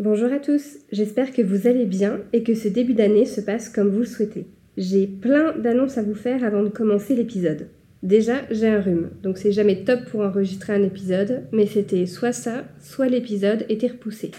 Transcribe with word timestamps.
Bonjour 0.00 0.32
à 0.32 0.38
tous, 0.38 0.78
j'espère 0.90 1.30
que 1.30 1.42
vous 1.42 1.66
allez 1.66 1.84
bien 1.84 2.22
et 2.32 2.42
que 2.42 2.54
ce 2.54 2.68
début 2.68 2.94
d'année 2.94 3.26
se 3.26 3.42
passe 3.42 3.68
comme 3.68 3.90
vous 3.90 3.98
le 3.98 4.06
souhaitez. 4.06 4.46
J'ai 4.78 5.06
plein 5.06 5.54
d'annonces 5.58 5.98
à 5.98 6.02
vous 6.02 6.14
faire 6.14 6.42
avant 6.42 6.62
de 6.62 6.70
commencer 6.70 7.14
l'épisode. 7.14 7.68
Déjà, 8.02 8.36
j'ai 8.50 8.68
un 8.68 8.80
rhume, 8.80 9.10
donc 9.22 9.36
c'est 9.36 9.52
jamais 9.52 9.84
top 9.84 10.06
pour 10.06 10.22
enregistrer 10.22 10.72
un 10.72 10.82
épisode, 10.84 11.42
mais 11.52 11.66
c'était 11.66 12.06
soit 12.06 12.32
ça, 12.32 12.64
soit 12.80 13.08
l'épisode 13.08 13.66
était 13.68 13.88
repoussé. 13.88 14.30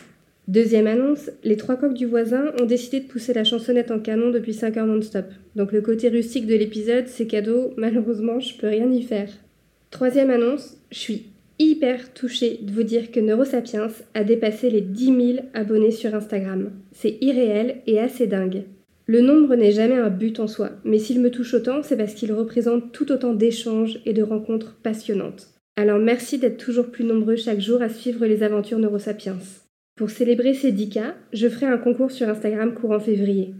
Deuxième 0.47 0.87
annonce, 0.87 1.29
les 1.43 1.57
trois 1.57 1.75
coqs 1.75 1.93
du 1.93 2.07
voisin 2.07 2.45
ont 2.59 2.65
décidé 2.65 3.01
de 3.01 3.07
pousser 3.07 3.31
la 3.31 3.43
chansonnette 3.43 3.91
en 3.91 3.99
canon 3.99 4.31
depuis 4.31 4.55
5 4.55 4.77
heures 4.77 4.87
non-stop. 4.87 5.27
Donc 5.55 5.73
le 5.73 5.81
côté 5.81 6.09
rustique 6.09 6.47
de 6.47 6.55
l'épisode, 6.55 7.05
c'est 7.05 7.27
cadeau, 7.27 7.75
malheureusement, 7.77 8.39
je 8.39 8.57
peux 8.57 8.67
rien 8.67 8.89
y 8.89 9.03
faire. 9.03 9.29
Troisième 9.91 10.31
annonce, 10.31 10.77
je 10.89 10.97
suis 10.97 11.30
hyper 11.61 12.13
touchée 12.13 12.59
de 12.61 12.71
vous 12.71 12.83
dire 12.83 13.11
que 13.11 13.19
Neurosapiens 13.19 13.87
a 14.13 14.23
dépassé 14.23 14.69
les 14.69 14.81
10 14.81 15.05
000 15.05 15.45
abonnés 15.53 15.91
sur 15.91 16.15
Instagram. 16.15 16.71
C'est 16.91 17.17
irréel 17.21 17.81
et 17.85 17.99
assez 17.99 18.27
dingue. 18.27 18.63
Le 19.05 19.21
nombre 19.21 19.55
n'est 19.55 19.71
jamais 19.71 19.95
un 19.95 20.09
but 20.09 20.39
en 20.39 20.47
soi, 20.47 20.71
mais 20.83 20.97
s'il 20.97 21.21
me 21.21 21.29
touche 21.29 21.53
autant, 21.53 21.83
c'est 21.83 21.97
parce 21.97 22.13
qu'il 22.13 22.33
représente 22.33 22.91
tout 22.91 23.11
autant 23.11 23.33
d'échanges 23.33 23.99
et 24.05 24.13
de 24.13 24.23
rencontres 24.23 24.77
passionnantes. 24.81 25.49
Alors 25.75 25.99
merci 25.99 26.37
d'être 26.37 26.57
toujours 26.57 26.91
plus 26.91 27.03
nombreux 27.05 27.35
chaque 27.35 27.59
jour 27.59 27.81
à 27.81 27.89
suivre 27.89 28.25
les 28.25 28.43
aventures 28.43 28.79
Neurosapiens. 28.79 29.37
Pour 29.95 30.09
célébrer 30.09 30.53
ces 30.53 30.71
10 30.71 30.89
cas, 30.89 31.15
je 31.33 31.47
ferai 31.47 31.67
un 31.67 31.77
concours 31.77 32.11
sur 32.11 32.27
Instagram 32.27 32.73
courant 32.73 32.99
février. 32.99 33.53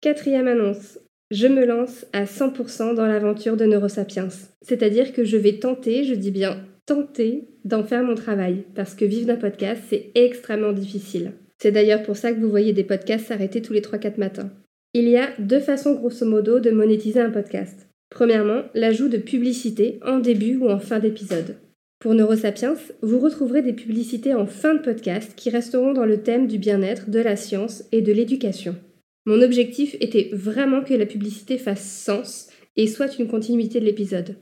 Quatrième 0.00 0.48
annonce. 0.48 0.98
Je 1.30 1.46
me 1.46 1.64
lance 1.64 2.06
à 2.12 2.24
100% 2.24 2.94
dans 2.94 3.06
l'aventure 3.06 3.56
de 3.56 3.64
Neurosapiens. 3.64 4.28
C'est-à-dire 4.62 5.12
que 5.12 5.24
je 5.24 5.36
vais 5.36 5.58
tenter, 5.58 6.04
je 6.04 6.14
dis 6.14 6.32
bien 6.32 6.64
tenter 6.90 7.44
d'en 7.64 7.84
faire 7.84 8.02
mon 8.02 8.16
travail, 8.16 8.64
parce 8.74 8.96
que 8.96 9.04
vivre 9.04 9.28
d'un 9.28 9.36
podcast, 9.36 9.80
c'est 9.88 10.10
extrêmement 10.16 10.72
difficile. 10.72 11.34
C'est 11.62 11.70
d'ailleurs 11.70 12.02
pour 12.02 12.16
ça 12.16 12.32
que 12.32 12.40
vous 12.40 12.50
voyez 12.50 12.72
des 12.72 12.82
podcasts 12.82 13.26
s'arrêter 13.26 13.62
tous 13.62 13.72
les 13.72 13.80
3-4 13.80 14.18
matins. 14.18 14.50
Il 14.92 15.08
y 15.08 15.16
a 15.16 15.28
deux 15.38 15.60
façons 15.60 15.94
grosso 15.94 16.26
modo 16.26 16.58
de 16.58 16.72
monétiser 16.72 17.20
un 17.20 17.30
podcast. 17.30 17.88
Premièrement, 18.10 18.62
l'ajout 18.74 19.08
de 19.08 19.18
publicités 19.18 20.00
en 20.04 20.18
début 20.18 20.56
ou 20.56 20.68
en 20.68 20.80
fin 20.80 20.98
d'épisode. 20.98 21.58
Pour 22.00 22.14
Neurosapiens, 22.14 22.74
vous 23.02 23.20
retrouverez 23.20 23.62
des 23.62 23.72
publicités 23.72 24.34
en 24.34 24.46
fin 24.46 24.74
de 24.74 24.80
podcast 24.80 25.34
qui 25.36 25.50
resteront 25.50 25.92
dans 25.92 26.06
le 26.06 26.22
thème 26.24 26.48
du 26.48 26.58
bien-être, 26.58 27.08
de 27.08 27.20
la 27.20 27.36
science 27.36 27.84
et 27.92 28.02
de 28.02 28.10
l'éducation. 28.10 28.74
Mon 29.26 29.42
objectif 29.42 29.94
était 30.00 30.30
vraiment 30.32 30.82
que 30.82 30.94
la 30.94 31.06
publicité 31.06 31.56
fasse 31.56 31.88
sens 31.88 32.48
et 32.74 32.88
soit 32.88 33.16
une 33.20 33.28
continuité 33.28 33.78
de 33.78 33.84
l'épisode. 33.84 34.34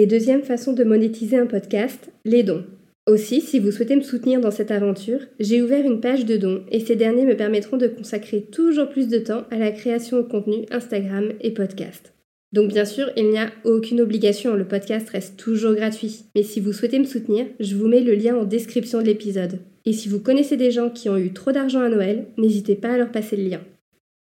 Et 0.00 0.06
deuxième 0.06 0.44
façon 0.44 0.74
de 0.74 0.84
monétiser 0.84 1.36
un 1.36 1.46
podcast, 1.46 2.12
les 2.24 2.44
dons. 2.44 2.62
Aussi, 3.08 3.40
si 3.40 3.58
vous 3.58 3.72
souhaitez 3.72 3.96
me 3.96 4.02
soutenir 4.02 4.40
dans 4.40 4.52
cette 4.52 4.70
aventure, 4.70 5.18
j'ai 5.40 5.60
ouvert 5.60 5.84
une 5.84 6.00
page 6.00 6.24
de 6.24 6.36
dons 6.36 6.62
et 6.70 6.78
ces 6.78 6.94
derniers 6.94 7.26
me 7.26 7.36
permettront 7.36 7.76
de 7.76 7.88
consacrer 7.88 8.42
toujours 8.42 8.90
plus 8.90 9.08
de 9.08 9.18
temps 9.18 9.42
à 9.50 9.58
la 9.58 9.72
création 9.72 10.18
de 10.18 10.22
contenu 10.22 10.66
Instagram 10.70 11.32
et 11.40 11.50
podcast. 11.50 12.12
Donc 12.52 12.68
bien 12.68 12.84
sûr, 12.84 13.10
il 13.16 13.28
n'y 13.28 13.38
a 13.38 13.50
aucune 13.64 14.00
obligation, 14.00 14.54
le 14.54 14.68
podcast 14.68 15.10
reste 15.10 15.36
toujours 15.36 15.74
gratuit. 15.74 16.26
Mais 16.36 16.44
si 16.44 16.60
vous 16.60 16.72
souhaitez 16.72 17.00
me 17.00 17.04
soutenir, 17.04 17.46
je 17.58 17.74
vous 17.74 17.88
mets 17.88 17.98
le 17.98 18.14
lien 18.14 18.36
en 18.36 18.44
description 18.44 19.00
de 19.00 19.06
l'épisode. 19.06 19.58
Et 19.84 19.92
si 19.92 20.08
vous 20.08 20.20
connaissez 20.20 20.56
des 20.56 20.70
gens 20.70 20.90
qui 20.90 21.08
ont 21.08 21.18
eu 21.18 21.32
trop 21.32 21.50
d'argent 21.50 21.80
à 21.80 21.88
Noël, 21.88 22.26
n'hésitez 22.36 22.76
pas 22.76 22.92
à 22.92 22.98
leur 22.98 23.10
passer 23.10 23.34
le 23.34 23.48
lien. 23.48 23.60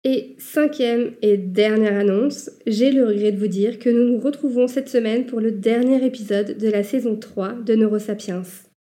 Et 0.07 0.35
cinquième 0.37 1.13
et 1.23 1.35
dernière 1.35 1.97
annonce, 1.97 2.51
j'ai 2.67 2.91
le 2.91 3.07
regret 3.07 3.31
de 3.31 3.39
vous 3.39 3.47
dire 3.47 3.79
que 3.79 3.89
nous 3.89 4.03
nous 4.03 4.19
retrouvons 4.19 4.67
cette 4.67 4.87
semaine 4.87 5.25
pour 5.25 5.41
le 5.41 5.51
dernier 5.51 6.05
épisode 6.05 6.59
de 6.59 6.69
la 6.69 6.83
saison 6.83 7.15
3 7.15 7.53
de 7.65 7.73
Neurosapiens. 7.73 8.43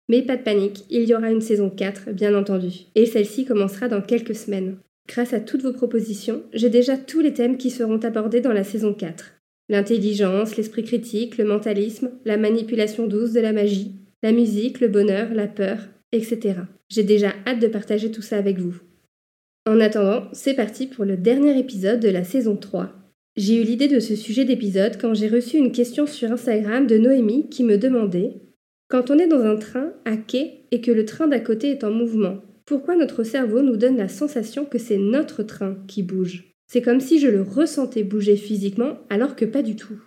Mais 0.09 0.23
pas 0.23 0.37
de 0.37 0.43
panique, 0.43 0.85
il 0.89 1.09
y 1.09 1.15
aura 1.15 1.33
une 1.33 1.41
saison 1.41 1.69
4, 1.69 2.13
bien 2.13 2.37
entendu, 2.37 2.87
et 2.95 3.07
celle-ci 3.07 3.45
commencera 3.45 3.89
dans 3.89 4.03
quelques 4.03 4.37
semaines. 4.37 4.77
Grâce 5.09 5.33
à 5.33 5.41
toutes 5.41 5.63
vos 5.63 5.73
propositions, 5.73 6.45
j'ai 6.53 6.71
déjà 6.71 6.97
tous 6.97 7.19
les 7.19 7.35
thèmes 7.35 7.57
qui 7.57 7.71
seront 7.71 7.99
abordés 7.99 8.41
dans 8.41 8.53
la 8.53 8.63
saison 8.63 8.95
4. 8.95 9.33
L'intelligence, 9.69 10.57
l'esprit 10.57 10.85
critique, 10.85 11.39
le 11.39 11.45
mentalisme, 11.45 12.13
la 12.25 12.37
manipulation 12.37 13.09
douce 13.09 13.33
de 13.33 13.41
la 13.41 13.53
magie, 13.53 13.97
la 14.23 14.31
musique, 14.31 14.79
le 14.79 14.87
bonheur, 14.87 15.35
la 15.35 15.49
peur, 15.49 15.79
etc. 16.13 16.55
J'ai 16.89 17.03
déjà 17.03 17.33
hâte 17.49 17.61
de 17.61 17.67
partager 17.67 18.13
tout 18.13 18.23
ça 18.23 18.37
avec 18.37 18.59
vous. 18.59 18.77
En 19.71 19.79
attendant, 19.79 20.25
c'est 20.33 20.55
parti 20.55 20.89
pour 20.89 21.05
le 21.05 21.17
dernier 21.17 21.57
épisode 21.57 22.01
de 22.01 22.09
la 22.09 22.25
saison 22.25 22.57
3. 22.57 22.91
J'ai 23.37 23.63
eu 23.63 23.63
l'idée 23.63 23.87
de 23.87 24.01
ce 24.01 24.17
sujet 24.17 24.45
d'épisode 24.45 24.99
quand 25.01 25.15
j'ai 25.15 25.29
reçu 25.29 25.59
une 25.59 25.71
question 25.71 26.09
sur 26.09 26.33
Instagram 26.33 26.89
de 26.89 26.99
Noémie 26.99 27.49
qui 27.51 27.63
me 27.63 27.79
demandait 27.79 28.33
Quand 28.89 29.13
on 29.13 29.19
est 29.21 29.29
dans 29.29 29.45
un 29.45 29.55
train 29.55 29.93
à 30.05 30.17
quai 30.17 30.65
et 30.73 30.81
que 30.81 30.91
le 30.91 31.05
train 31.05 31.29
d'à 31.29 31.39
côté 31.39 31.71
est 31.71 31.85
en 31.85 31.93
mouvement, 31.93 32.39
pourquoi 32.65 32.97
notre 32.97 33.23
cerveau 33.23 33.63
nous 33.63 33.77
donne 33.77 33.97
la 33.97 34.09
sensation 34.09 34.65
que 34.65 34.79
c'est 34.79 34.99
notre 34.99 35.45
train 35.45 35.77
qui 35.87 36.03
bouge? 36.03 36.53
C'est 36.67 36.83
comme 36.83 36.99
si 36.99 37.21
je 37.21 37.29
le 37.29 37.43
ressentais 37.43 38.03
bouger 38.03 38.35
physiquement 38.35 38.99
alors 39.09 39.37
que 39.37 39.45
pas 39.45 39.63
du 39.63 39.77
tout. 39.77 40.03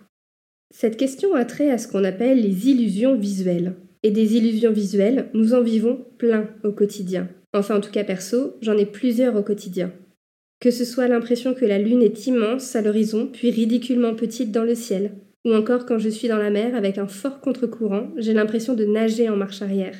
Cette 0.74 0.98
question 0.98 1.34
a 1.34 1.46
trait 1.46 1.70
à 1.70 1.78
ce 1.78 1.88
qu'on 1.88 2.04
appelle 2.04 2.42
les 2.42 2.68
illusions 2.68 3.16
visuelles. 3.16 3.76
Et 4.02 4.10
des 4.10 4.36
illusions 4.36 4.72
visuelles, 4.72 5.30
nous 5.32 5.54
en 5.54 5.62
vivons 5.62 6.04
plein 6.18 6.50
au 6.64 6.72
quotidien. 6.72 7.30
Enfin, 7.54 7.76
en 7.76 7.80
tout 7.80 7.92
cas 7.92 8.04
perso, 8.04 8.56
j'en 8.60 8.76
ai 8.76 8.84
plusieurs 8.84 9.36
au 9.36 9.42
quotidien. 9.42 9.92
Que 10.60 10.70
ce 10.70 10.84
soit 10.84 11.08
l'impression 11.08 11.54
que 11.54 11.64
la 11.64 11.78
lune 11.78 12.02
est 12.02 12.26
immense 12.26 12.74
à 12.74 12.82
l'horizon, 12.82 13.28
puis 13.32 13.50
ridiculement 13.50 14.14
petite 14.14 14.50
dans 14.50 14.64
le 14.64 14.74
ciel, 14.74 15.12
ou 15.44 15.54
encore 15.54 15.86
quand 15.86 15.98
je 15.98 16.08
suis 16.08 16.28
dans 16.28 16.38
la 16.38 16.50
mer 16.50 16.74
avec 16.74 16.98
un 16.98 17.06
fort 17.06 17.40
contre-courant, 17.40 18.08
j'ai 18.16 18.34
l'impression 18.34 18.74
de 18.74 18.84
nager 18.84 19.28
en 19.28 19.36
marche 19.36 19.62
arrière. 19.62 19.96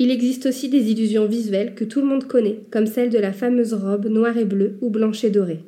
Il 0.00 0.10
existe 0.10 0.46
aussi 0.46 0.68
des 0.68 0.90
illusions 0.90 1.26
visuelles 1.26 1.74
que 1.74 1.84
tout 1.84 2.00
le 2.00 2.06
monde 2.06 2.24
connaît, 2.24 2.60
comme 2.70 2.86
celle 2.86 3.10
de 3.10 3.18
la 3.18 3.32
fameuse 3.32 3.74
robe 3.74 4.06
noire 4.06 4.36
et 4.36 4.44
bleue 4.44 4.78
ou 4.80 4.90
blanche 4.90 5.24
et 5.24 5.30
dorée. 5.30 5.64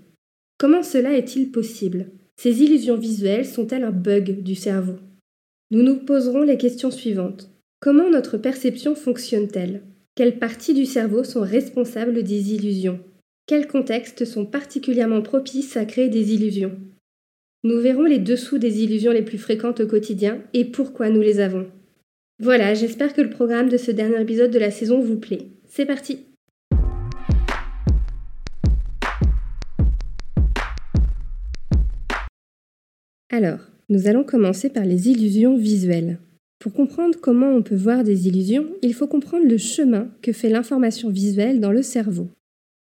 Comment 0.58 0.82
cela 0.82 1.16
est-il 1.16 1.50
possible? 1.50 2.06
Ces 2.36 2.62
illusions 2.62 2.96
visuelles 2.96 3.46
sont-elles 3.46 3.84
un 3.84 3.90
bug 3.90 4.42
du 4.42 4.54
cerveau? 4.54 4.96
Nous 5.70 5.82
nous 5.82 5.96
poserons 5.96 6.42
les 6.42 6.56
questions 6.56 6.90
suivantes. 6.90 7.50
Comment 7.80 8.10
notre 8.10 8.38
perception 8.38 8.94
fonctionne-t-elle? 8.94 9.82
Quelles 10.16 10.38
parties 10.38 10.74
du 10.74 10.86
cerveau 10.86 11.24
sont 11.24 11.40
responsables 11.40 12.22
des 12.22 12.52
illusions? 12.52 13.00
Quels 13.46 13.68
contextes 13.68 14.24
sont 14.24 14.44
particulièrement 14.44 15.22
propices 15.22 15.76
à 15.76 15.84
créer 15.84 16.08
des 16.08 16.34
illusions? 16.34 16.76
Nous 17.62 17.80
verrons 17.80 18.04
les 18.04 18.18
dessous 18.18 18.58
des 18.58 18.82
illusions 18.82 19.12
les 19.12 19.22
plus 19.22 19.38
fréquentes 19.38 19.80
au 19.80 19.86
quotidien 19.86 20.42
et 20.52 20.64
pourquoi 20.64 21.10
nous 21.10 21.20
les 21.20 21.40
avons. 21.40 21.66
Voilà, 22.38 22.74
j'espère 22.74 23.14
que 23.14 23.20
le 23.20 23.30
programme 23.30 23.68
de 23.68 23.76
ce 23.76 23.90
dernier 23.90 24.20
épisode 24.20 24.50
de 24.50 24.58
la 24.58 24.70
saison 24.70 25.00
vous 25.00 25.18
plaît. 25.18 25.48
C'est 25.68 25.86
parti 25.86 26.26
Alors, 33.30 33.60
nous 33.88 34.08
allons 34.08 34.24
commencer 34.24 34.70
par 34.70 34.84
les 34.84 35.08
illusions 35.08 35.56
visuelles. 35.56 36.18
Pour 36.60 36.74
comprendre 36.74 37.18
comment 37.18 37.54
on 37.54 37.62
peut 37.62 37.74
voir 37.74 38.04
des 38.04 38.28
illusions, 38.28 38.66
il 38.82 38.92
faut 38.92 39.06
comprendre 39.06 39.46
le 39.46 39.56
chemin 39.56 40.10
que 40.20 40.32
fait 40.32 40.50
l'information 40.50 41.08
visuelle 41.08 41.58
dans 41.58 41.72
le 41.72 41.80
cerveau. 41.80 42.28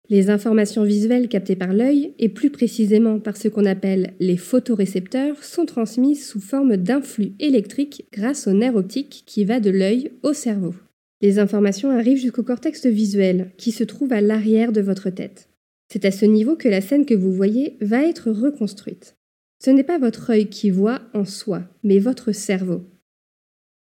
Les 0.08 0.30
informations 0.30 0.84
visuelles 0.84 1.28
captées 1.28 1.58
par 1.58 1.74
l'œil, 1.74 2.14
et 2.18 2.30
plus 2.30 2.52
précisément 2.52 3.20
par 3.20 3.36
ce 3.36 3.50
qu'on 3.50 3.66
appelle 3.66 4.14
les 4.22 4.38
photorécepteurs, 4.38 5.44
sont 5.44 5.66
transmises 5.66 6.26
sous 6.26 6.40
forme 6.40 6.78
d'influx 6.78 7.34
électrique 7.40 8.06
grâce 8.14 8.48
au 8.48 8.54
nerf 8.54 8.78
optique 8.78 9.24
qui 9.26 9.44
va 9.44 9.60
de 9.60 9.72
l'œil 9.72 10.12
au 10.24 10.32
cerveau. 10.32 10.74
Les 11.22 11.38
informations 11.38 11.90
arrivent 11.90 12.22
jusqu'au 12.22 12.44
cortex 12.44 12.86
visuel, 12.86 13.52
qui 13.58 13.74
se 13.74 13.84
trouve 13.84 14.14
à 14.14 14.22
l'arrière 14.22 14.72
de 14.72 14.82
votre 14.82 15.10
tête. 15.10 15.50
C'est 15.92 16.06
à 16.06 16.12
ce 16.12 16.26
niveau 16.26 16.56
que 16.56 16.70
la 16.70 16.80
scène 16.80 17.06
que 17.06 17.14
vous 17.14 17.34
voyez 17.34 17.76
va 17.82 18.04
être 18.04 18.32
reconstruite. 18.32 19.18
Ce 19.62 19.70
n'est 19.70 19.84
pas 19.84 19.98
votre 19.98 20.30
œil 20.30 20.48
qui 20.48 20.70
voit 20.70 21.02
en 21.14 21.26
soi, 21.26 21.64
mais 21.84 22.00
votre 22.00 22.32
cerveau. 22.32 22.84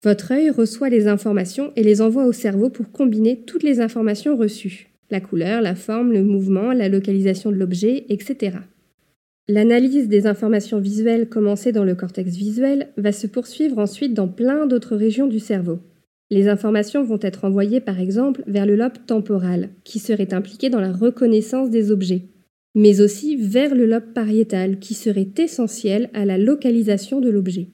Votre 0.03 0.31
œil 0.31 0.49
reçoit 0.49 0.89
les 0.89 1.07
informations 1.07 1.71
et 1.75 1.83
les 1.83 2.01
envoie 2.01 2.25
au 2.25 2.31
cerveau 2.31 2.69
pour 2.69 2.91
combiner 2.91 3.43
toutes 3.45 3.63
les 3.63 3.81
informations 3.81 4.35
reçues 4.35 4.91
la 5.11 5.19
couleur, 5.19 5.61
la 5.61 5.75
forme, 5.75 6.13
le 6.13 6.23
mouvement, 6.23 6.71
la 6.71 6.89
localisation 6.89 7.51
de 7.51 7.57
l'objet, 7.57 8.05
etc. 8.09 8.57
L'analyse 9.47 10.07
des 10.07 10.25
informations 10.25 10.79
visuelles 10.79 11.27
commencée 11.27 11.73
dans 11.73 11.83
le 11.83 11.95
cortex 11.95 12.33
visuel 12.33 12.87
va 12.97 13.11
se 13.11 13.27
poursuivre 13.27 13.77
ensuite 13.77 14.13
dans 14.13 14.29
plein 14.29 14.65
d'autres 14.65 14.95
régions 14.95 15.27
du 15.27 15.39
cerveau. 15.39 15.79
Les 16.29 16.47
informations 16.47 17.03
vont 17.03 17.19
être 17.21 17.43
envoyées 17.43 17.81
par 17.81 17.99
exemple 17.99 18.41
vers 18.47 18.65
le 18.65 18.77
lobe 18.77 19.05
temporal, 19.05 19.69
qui 19.83 19.99
serait 19.99 20.33
impliqué 20.33 20.69
dans 20.69 20.79
la 20.79 20.93
reconnaissance 20.93 21.69
des 21.69 21.91
objets. 21.91 22.23
mais 22.73 23.01
aussi 23.01 23.35
vers 23.35 23.75
le 23.75 23.85
lobe 23.85 24.13
pariétal 24.13 24.79
qui 24.79 24.93
serait 24.93 25.27
essentiel 25.37 26.09
à 26.13 26.23
la 26.23 26.37
localisation 26.37 27.19
de 27.19 27.29
l'objet. 27.29 27.67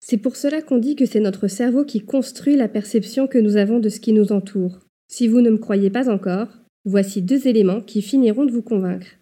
C'est 0.00 0.16
pour 0.16 0.36
cela 0.36 0.62
qu'on 0.62 0.78
dit 0.78 0.96
que 0.96 1.04
c'est 1.04 1.20
notre 1.20 1.46
cerveau 1.46 1.84
qui 1.84 2.00
construit 2.00 2.56
la 2.56 2.68
perception 2.68 3.26
que 3.26 3.38
nous 3.38 3.56
avons 3.56 3.78
de 3.78 3.90
ce 3.90 4.00
qui 4.00 4.14
nous 4.14 4.32
entoure. 4.32 4.80
Si 5.08 5.28
vous 5.28 5.42
ne 5.42 5.50
me 5.50 5.58
croyez 5.58 5.90
pas 5.90 6.08
encore, 6.08 6.48
voici 6.86 7.20
deux 7.20 7.46
éléments 7.46 7.82
qui 7.82 8.00
finiront 8.00 8.46
de 8.46 8.52
vous 8.52 8.62
convaincre. 8.62 9.18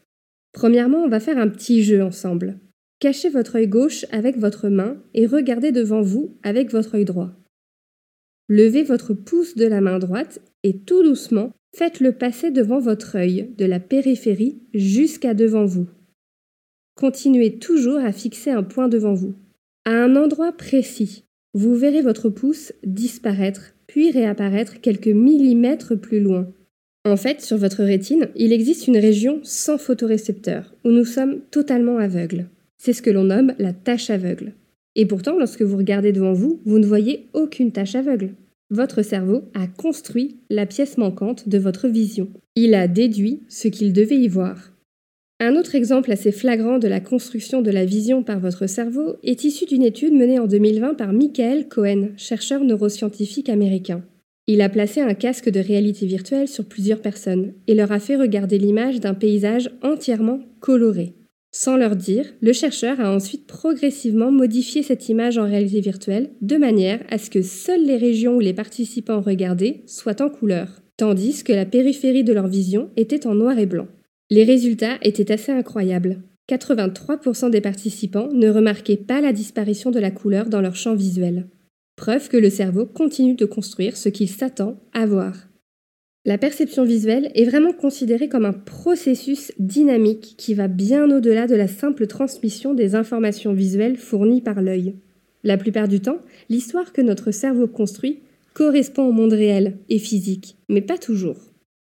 Premièrement, 0.52 0.98
on 0.98 1.08
va 1.08 1.20
faire 1.20 1.38
un 1.38 1.48
petit 1.48 1.82
jeu 1.82 2.02
ensemble. 2.02 2.58
Cachez 3.00 3.28
votre 3.28 3.56
œil 3.56 3.69
gauche 3.69 4.06
avec 4.10 4.38
votre 4.38 4.69
main 4.69 4.96
et 5.14 5.26
regardez 5.26 5.72
devant 5.72 6.00
vous 6.00 6.36
avec 6.42 6.70
votre 6.70 6.94
œil 6.94 7.04
droit. 7.04 7.30
Levez 8.48 8.82
votre 8.82 9.14
pouce 9.14 9.56
de 9.56 9.66
la 9.66 9.80
main 9.80 9.98
droite 9.98 10.40
et 10.62 10.78
tout 10.78 11.02
doucement, 11.02 11.52
faites-le 11.76 12.12
passer 12.12 12.50
devant 12.50 12.78
votre 12.78 13.16
œil, 13.16 13.52
de 13.58 13.64
la 13.64 13.78
périphérie 13.78 14.62
jusqu'à 14.75 15.34
devant 15.34 15.64
vous. 15.64 15.88
Continuez 16.94 17.58
toujours 17.58 17.98
à 17.98 18.12
fixer 18.12 18.50
un 18.50 18.62
point 18.62 18.88
devant 18.88 19.14
vous. 19.14 19.34
À 19.88 19.93
un 19.93 20.17
endroit 20.17 20.52
précis, 20.52 21.25
vous 21.55 21.75
verrez 21.75 22.02
votre 22.02 22.29
pouce 22.29 22.75
disparaître, 22.85 23.73
puis 23.87 24.11
réapparaître 24.11 24.82
quelques 24.82 25.06
millimètres 25.06 25.99
plus 25.99 26.20
loin. 26.20 26.46
En 27.06 27.17
fait, 27.17 27.40
sur 27.40 27.56
votre 27.56 27.82
rétine, 27.82 28.29
il 28.37 28.52
existe 28.52 28.87
une 28.87 28.99
région 28.99 29.40
sans 29.44 29.79
photorécepteur, 29.79 30.75
où 30.85 30.90
nous 30.90 31.06
sommes 31.06 31.40
totalement 31.50 31.96
aveugles. 31.96 32.50
C'est 32.76 32.93
ce 32.93 33.00
que 33.00 33.08
l'on 33.08 33.25
nomme 33.25 33.55
la 33.58 33.73
tache 33.73 34.11
aveugle. 34.11 34.52
Et 34.94 35.06
pourtant, 35.06 35.38
lorsque 35.38 35.62
vous 35.62 35.79
regardez 35.79 36.12
devant 36.12 36.35
vous, 36.35 36.61
vous 36.67 36.79
ne 36.79 36.87
voyez 36.87 37.31
aucune 37.32 37.73
tache 37.73 37.94
aveugle. 37.94 38.35
Votre 38.69 39.00
cerveau 39.00 39.44
a 39.55 39.67
construit 39.67 40.37
la 40.50 40.67
pièce 40.67 40.99
manquante 40.99 41.49
de 41.49 41.56
votre 41.56 41.88
vision. 41.88 42.29
Il 42.56 42.75
a 42.75 42.88
déduit 42.88 43.40
ce 43.49 43.69
qu'il 43.69 43.94
devait 43.94 44.19
y 44.19 44.29
voir. 44.29 44.75
Un 45.40 45.55
autre 45.55 45.76
exemple 45.76 46.11
assez 46.11 46.32
flagrant 46.32 46.81
de 46.81 46.88
la 46.88 46.99
construction 46.99 47.62
de 47.62 47.70
la 47.70 47.85
vision 47.85 48.25
par 48.25 48.40
votre 48.40 48.67
cerveau 48.67 49.14
est 49.23 49.44
issu 49.44 49.67
d'une 49.67 49.85
étude 49.85 50.12
menée 50.12 50.40
en 50.40 50.49
2020 50.49 50.94
par 50.94 51.12
Michael 51.12 51.69
Cohen, 51.69 52.08
chercheur 52.17 52.64
neuroscientifique 52.64 53.49
américain. 53.49 54.02
Il 54.49 54.62
a 54.62 54.69
placé 54.69 55.00
un 55.00 55.14
casque 55.14 55.49
de 55.49 55.61
réalité 55.61 56.06
virtuelle 56.06 56.49
sur 56.49 56.64
plusieurs 56.64 57.00
personnes 57.00 57.52
et 57.69 57.76
leur 57.76 57.93
a 57.93 58.00
fait 58.00 58.17
regarder 58.17 58.58
l'image 58.58 58.99
d'un 58.99 59.14
paysage 59.14 59.70
entièrement 59.82 60.40
coloré. 60.58 61.14
Sans 61.52 61.76
leur 61.76 61.94
dire, 61.94 62.26
le 62.40 62.52
chercheur 62.52 63.00
a 63.00 63.14
ensuite 63.14 63.46
progressivement 63.46 64.32
modifié 64.32 64.82
cette 64.82 65.08
image 65.08 65.38
en 65.38 65.44
réalité 65.44 65.81
virtuelle 65.81 66.31
de 66.43 66.56
manière 66.56 67.00
à 67.11 67.19
ce 67.19 67.31
que 67.31 67.43
seules 67.43 67.85
les 67.85 67.96
régions 67.96 68.35
où 68.35 68.40
les 68.40 68.55
participants 68.55 69.20
regardaient 69.20 69.82
soient 69.87 70.20
en 70.20 70.31
couleur, 70.31 70.82
tandis 70.96 71.44
que 71.44 71.52
la 71.52 71.64
périphérie 71.64 72.25
de 72.25 72.32
leur 72.32 72.49
vision 72.49 72.90
était 72.96 73.25
en 73.26 73.37
noir 73.37 73.56
et 73.58 73.67
blanc. 73.67 73.87
Les 74.30 74.44
résultats 74.44 74.98
étaient 75.02 75.32
assez 75.32 75.52
incroyables. 75.52 76.20
83% 76.50 77.50
des 77.50 77.60
participants 77.60 78.28
ne 78.32 78.50
remarquaient 78.50 78.96
pas 78.96 79.20
la 79.20 79.32
disparition 79.32 79.90
de 79.90 79.98
la 79.98 80.10
couleur 80.10 80.46
dans 80.48 80.60
leur 80.60 80.76
champ 80.76 80.94
visuel. 80.94 81.46
Preuve 81.96 82.28
que 82.28 82.36
le 82.36 82.50
cerveau 82.50 82.86
continue 82.86 83.34
de 83.34 83.46
construire 83.46 83.96
ce 83.96 84.08
qu'il 84.08 84.28
s'attend 84.28 84.78
à 84.92 85.06
voir. 85.06 85.48
La 86.26 86.36
perception 86.36 86.84
visuelle 86.84 87.30
est 87.34 87.46
vraiment 87.46 87.72
considérée 87.72 88.28
comme 88.28 88.44
un 88.44 88.52
processus 88.52 89.52
dynamique 89.58 90.34
qui 90.36 90.52
va 90.52 90.69
bien 90.69 91.10
au-delà 91.10 91.46
de 91.46 91.54
la 91.54 91.69
simple 91.69 92.06
transmission 92.06 92.75
des 92.75 92.94
informations 92.94 93.54
visuelles 93.54 93.96
fournies 93.96 94.42
par 94.42 94.60
l'œil. 94.60 94.94
La 95.42 95.56
plupart 95.56 95.88
du 95.88 96.00
temps, 96.00 96.19
l'histoire 96.50 96.92
que 96.92 97.00
notre 97.00 97.30
cerveau 97.30 97.66
construit 97.66 98.20
correspond 98.52 99.06
au 99.06 99.12
monde 99.12 99.32
réel 99.32 99.78
et 99.88 99.98
physique, 99.98 100.56
mais 100.69 100.82
pas 100.82 100.98
toujours. 100.98 101.38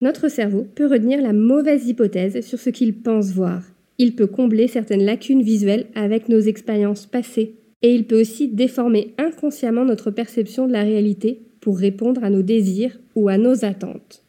Notre 0.00 0.28
cerveau 0.28 0.66
peut 0.74 0.86
retenir 0.86 1.22
la 1.22 1.32
mauvaise 1.32 1.88
hypothèse 1.88 2.44
sur 2.44 2.58
ce 2.58 2.70
qu'il 2.70 2.94
pense 2.94 3.30
voir. 3.32 3.62
Il 3.98 4.16
peut 4.16 4.26
combler 4.26 4.68
certaines 4.68 5.04
lacunes 5.04 5.42
visuelles 5.42 5.86
avec 5.94 6.28
nos 6.28 6.40
expériences 6.40 7.06
passées. 7.06 7.54
Et 7.82 7.94
il 7.94 8.06
peut 8.06 8.20
aussi 8.20 8.48
déformer 8.48 9.14
inconsciemment 9.18 9.84
notre 9.84 10.10
perception 10.10 10.66
de 10.66 10.72
la 10.72 10.82
réalité 10.82 11.42
pour 11.60 11.78
répondre 11.78 12.24
à 12.24 12.30
nos 12.30 12.42
désirs 12.42 12.98
ou 13.14 13.28
à 13.28 13.38
nos 13.38 13.64
attentes. 13.64 14.24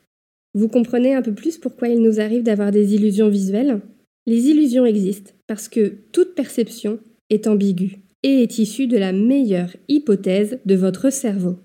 Vous 0.54 0.68
comprenez 0.68 1.14
un 1.14 1.22
peu 1.22 1.34
plus 1.34 1.58
pourquoi 1.58 1.90
il 1.90 2.02
nous 2.02 2.20
arrive 2.20 2.44
d'avoir 2.44 2.72
des 2.72 2.96
illusions 2.96 3.30
visuelles? 3.30 3.82
Les 4.26 4.48
illusions 4.48 4.86
existent 4.86 5.32
parce 5.48 5.68
que 5.68 5.94
toute 6.12 6.36
perception 6.36 7.00
est 7.30 7.48
ambiguë 7.48 8.00
et 8.24 8.42
est 8.42 8.58
issue 8.58 8.88
de 8.88 8.98
la 8.98 9.12
meilleure 9.12 9.76
hypothèse 9.88 10.60
de 10.66 10.76
votre 10.76 11.10
cerveau. 11.12 11.58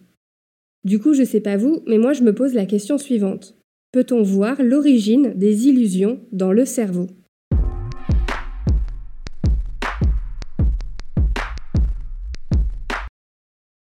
Du 0.85 0.99
coup, 0.99 1.14
je 1.14 1.25
sais 1.25 1.41
pas 1.41 1.56
vous, 1.56 1.82
mais 1.87 1.99
moi 1.99 2.12
je 2.12 2.23
me 2.23 2.35
pose 2.35 2.55
la 2.55 2.67
question 2.67 2.99
suivante. 2.99 3.55
Peut-on 3.92 4.22
voir 4.22 4.62
l'origine 4.62 5.32
des 5.34 5.66
illusions 5.66 6.20
dans 6.31 6.52
le 6.52 6.64
cerveau? 6.64 7.08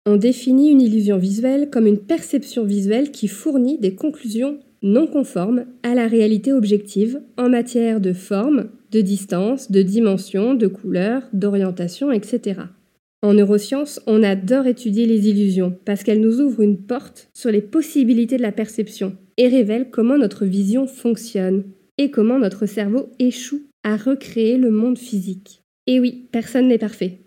On 0.04 0.16
définit 0.16 0.70
une 0.70 0.82
illusion 0.82 1.16
visuelle 1.16 1.70
comme 1.70 1.86
une 1.86 2.00
perception 2.00 2.66
visuelle 2.66 3.10
qui 3.10 3.26
fournit 3.26 3.78
des 3.78 3.94
conclusions 3.94 4.58
non 4.82 5.06
conformes 5.06 5.64
à 5.82 5.94
la 5.94 6.08
réalité 6.08 6.52
objective 6.52 7.22
en 7.38 7.48
matière 7.48 7.98
de 7.98 8.12
forme, 8.12 8.68
de 8.92 9.00
distance, 9.00 9.70
de 9.72 9.80
dimension, 9.80 10.52
de 10.52 10.66
couleur, 10.66 11.22
d'orientation, 11.32 12.12
etc. 12.12 12.60
En 13.22 13.32
neurosciences, 13.32 14.02
on 14.06 14.22
adore 14.22 14.66
étudier 14.66 15.06
les 15.06 15.30
illusions 15.30 15.74
parce 15.86 16.02
qu'elles 16.02 16.20
nous 16.20 16.42
ouvrent 16.42 16.60
une 16.60 16.82
porte 16.82 17.30
sur 17.32 17.50
les 17.50 17.62
possibilités 17.62 18.36
de 18.36 18.42
la 18.42 18.52
perception 18.52 19.16
et 19.36 19.48
révèle 19.48 19.90
comment 19.90 20.18
notre 20.18 20.44
vision 20.44 20.86
fonctionne 20.86 21.64
et 21.98 22.10
comment 22.10 22.38
notre 22.38 22.66
cerveau 22.66 23.10
échoue 23.18 23.62
à 23.82 23.96
recréer 23.96 24.56
le 24.56 24.70
monde 24.70 24.98
physique. 24.98 25.62
Et 25.86 26.00
oui, 26.00 26.28
personne 26.32 26.68
n'est 26.68 26.78
parfait. 26.78 27.20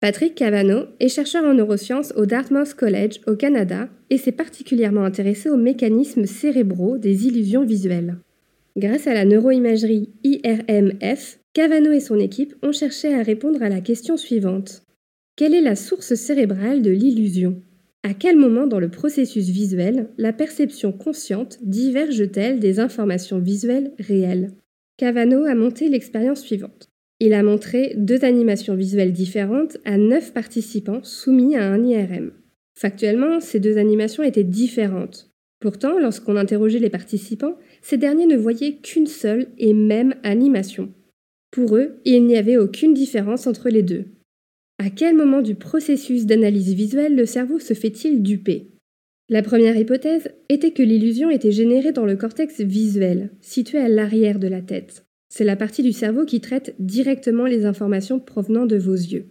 Patrick 0.00 0.36
Cavano 0.36 0.84
est 1.00 1.08
chercheur 1.08 1.44
en 1.44 1.54
neurosciences 1.54 2.12
au 2.16 2.24
Dartmouth 2.24 2.74
College 2.74 3.20
au 3.26 3.34
Canada 3.34 3.88
et 4.10 4.18
s'est 4.18 4.32
particulièrement 4.32 5.04
intéressé 5.04 5.50
aux 5.50 5.56
mécanismes 5.56 6.26
cérébraux 6.26 6.98
des 6.98 7.26
illusions 7.26 7.64
visuelles. 7.64 8.16
Grâce 8.76 9.08
à 9.08 9.14
la 9.14 9.24
neuroimagerie 9.24 10.10
IRMF, 10.22 11.40
Cavano 11.52 11.90
et 11.90 11.98
son 11.98 12.20
équipe 12.20 12.54
ont 12.62 12.70
cherché 12.70 13.12
à 13.12 13.24
répondre 13.24 13.60
à 13.60 13.68
la 13.68 13.80
question 13.80 14.16
suivante. 14.16 14.82
Quelle 15.34 15.54
est 15.54 15.60
la 15.60 15.74
source 15.74 16.14
cérébrale 16.14 16.82
de 16.82 16.90
l'illusion? 16.90 17.60
À 18.04 18.14
quel 18.14 18.36
moment 18.36 18.66
dans 18.66 18.78
le 18.78 18.90
processus 18.90 19.48
visuel 19.48 20.08
la 20.18 20.32
perception 20.32 20.92
consciente 20.92 21.58
diverge-t-elle 21.62 22.60
des 22.60 22.78
informations 22.78 23.38
visuelles 23.38 23.92
réelles? 23.98 24.52
Cavano 24.96 25.44
a 25.44 25.54
monté 25.54 25.88
l'expérience 25.88 26.40
suivante. 26.40 26.88
Il 27.20 27.32
a 27.32 27.42
montré 27.42 27.94
deux 27.96 28.24
animations 28.24 28.76
visuelles 28.76 29.12
différentes 29.12 29.78
à 29.84 29.96
neuf 29.96 30.32
participants 30.32 31.02
soumis 31.02 31.56
à 31.56 31.68
un 31.68 31.84
IRM. 31.84 32.30
Factuellement, 32.78 33.40
ces 33.40 33.58
deux 33.58 33.76
animations 33.76 34.22
étaient 34.22 34.44
différentes. 34.44 35.32
Pourtant, 35.60 35.98
lorsqu'on 35.98 36.36
interrogeait 36.36 36.78
les 36.78 36.90
participants, 36.90 37.56
ces 37.82 37.96
derniers 37.96 38.26
ne 38.26 38.36
voyaient 38.36 38.76
qu'une 38.76 39.08
seule 39.08 39.48
et 39.58 39.74
même 39.74 40.14
animation. 40.22 40.92
Pour 41.50 41.76
eux, 41.76 42.00
il 42.04 42.24
n'y 42.26 42.36
avait 42.36 42.56
aucune 42.56 42.94
différence 42.94 43.48
entre 43.48 43.68
les 43.68 43.82
deux. 43.82 44.04
À 44.80 44.90
quel 44.90 45.16
moment 45.16 45.42
du 45.42 45.56
processus 45.56 46.24
d'analyse 46.24 46.72
visuelle 46.72 47.16
le 47.16 47.26
cerveau 47.26 47.58
se 47.58 47.74
fait-il 47.74 48.22
duper? 48.22 48.68
La 49.28 49.42
première 49.42 49.76
hypothèse 49.76 50.30
était 50.48 50.70
que 50.70 50.84
l'illusion 50.84 51.30
était 51.30 51.50
générée 51.50 51.90
dans 51.90 52.06
le 52.06 52.14
cortex 52.14 52.60
visuel, 52.60 53.30
situé 53.40 53.78
à 53.78 53.88
l'arrière 53.88 54.38
de 54.38 54.46
la 54.46 54.62
tête. 54.62 55.04
C'est 55.28 55.44
la 55.44 55.56
partie 55.56 55.82
du 55.82 55.92
cerveau 55.92 56.24
qui 56.24 56.40
traite 56.40 56.76
directement 56.78 57.44
les 57.44 57.66
informations 57.66 58.20
provenant 58.20 58.66
de 58.66 58.76
vos 58.76 58.94
yeux. 58.94 59.26